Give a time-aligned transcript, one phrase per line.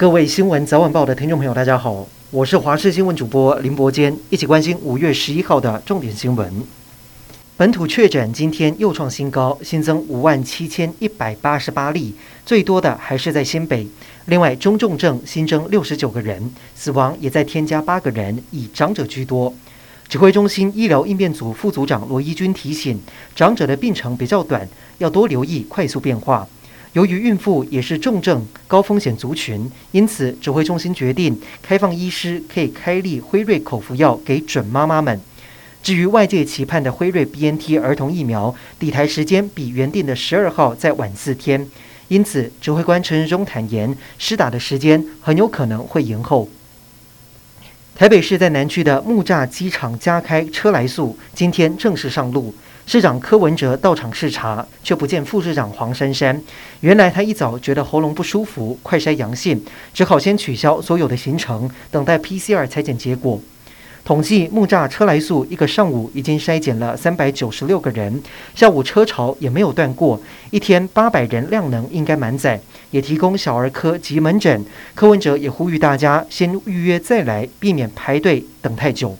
[0.00, 6.50] 各位新闻早晚报的听众朋友，大家好，我是华视新闻主播林伯坚，一起关心五月十一号的重点新闻。
[7.58, 12.14] 本土确诊今天又创新高，新增五万七千一百八十八例，
[12.46, 13.86] 最多的还是在新北。
[14.24, 19.52] 另外，中重症新增六十九个人，死亡也在添加八个人，以长者居多。
[20.08, 22.98] 指挥中心医疗应变组副组长罗一军提醒，
[23.36, 26.48] 长者的病程比较短，要多留意快速变化。
[26.92, 35.20] 由于孕妇也是重症高风险族群，因此指挥中心决定开放医师可以开立辉瑞口服药给准妈妈们。
[35.82, 41.64] 至于外界期盼的辉瑞 BNT 儿童疫苗，抵台时间比原定的十二号再晚四天，
[42.08, 46.48] 因此指挥官陈时中坦言，施打的时间很有可能会延后。
[47.94, 52.52] 台北市在南区的木栅机场加开车来素，今天正式上路。
[52.92, 56.42] 市长柯文哲到场视察，却不见副市长黄珊珊。
[56.80, 63.40] 原来他一早觉得喉咙不舒服，快筛阳性，只好先取消所有的行程，等待 PCR 采检结果。
[64.04, 68.20] 统计木栅车来素一个上午已经筛检了三百九十六个人，
[68.56, 72.60] 下午车潮也没有断过，一天八百人量能应该满载，
[72.90, 74.64] 也提供小儿科及门诊。
[74.96, 79.16] 柯文哲也呼吁大家先预约再来，避免排队等太久。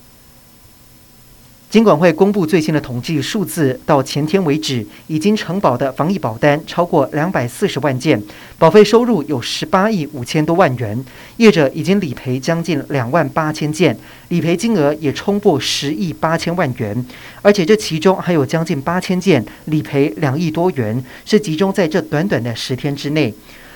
[1.70, 8.20] 金管会公布最新的统计数字，到前天为止，已经承保的防疫保单超过两百四十万件，
[8.58, 11.04] 保费收入有十八亿五千多万元，
[11.36, 13.96] 业者已经理赔将近两万八千件，
[14.30, 17.06] 理赔金额也冲破十亿八千万元，
[17.40, 23.32] 而且这其中还有将近八千件理赔两亿多元，是集中在这短短的十天之内。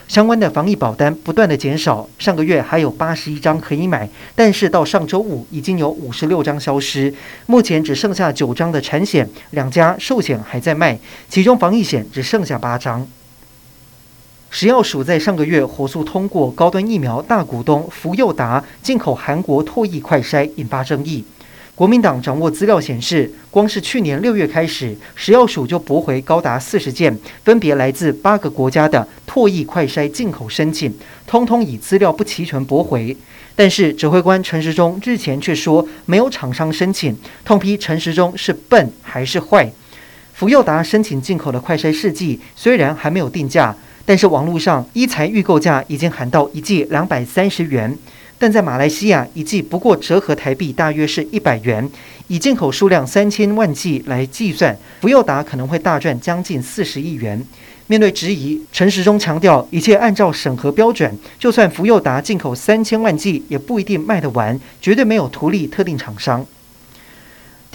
[0.07, 7.13] 相关的防疫保单不断的减少，上个月还有八十一张可以买，但是到上周五已经有五十六张消失，
[7.47, 13.07] 目前只剩下九张的产险，两家寿险还在卖，其中防疫险只剩下八张。
[14.51, 21.25] 食药署在上个月火速通过高端疫苗大股东福佑达进口韩国唾液快筛，引发争议。
[21.75, 30.95] 国民党掌握资料显示，光是去年六月开始，食药署就驳回高达四十件，分别来自八个国家的破译快筛进口申请，
[31.27, 33.17] 通通以资料不齐全驳回。
[33.57, 37.13] 但是指挥官陈时中日前却说没有厂商申请，
[37.45, 39.69] 痛批陈时中是笨还是坏？
[40.35, 43.75] 福佑达申请进口的快筛试剂虽然还没有定价，
[44.07, 47.99] 但是网络上一材预购价已经喊到一剂两百三十元。
[48.45, 51.91] 但在马来西亚，一剂不过折合台币大约是一百元，
[52.29, 57.43] 以进口数量三千万剂来计算，福佑达可能会大赚将近四十亿元。
[57.87, 66.45] 面对质疑，陈时中强调，一切按照审核标准，就算福佑达进口三千万剂，也不一定卖得完，绝对没有图利特定厂商。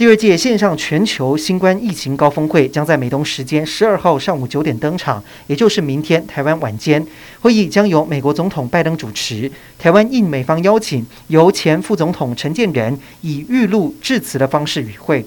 [0.00, 7.06] 第二届线上全球新冠疫情高峰会将在美东时间十二号上午九点登场，也就是明天台湾晚间。
[7.40, 15.22] 会议将由美国总统拜登主持，台湾应美方邀请，由前副总统陈建仁以预录致辞的方式与会。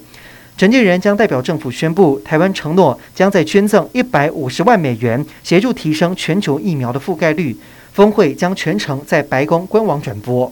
[0.58, 7.56] 陈建仁将代表政府宣布，台湾承诺将在捐赠一百五十万美元，协助提升全球疫苗的覆盖率。
[7.92, 10.52] 峰会将全程在白宫官网转播。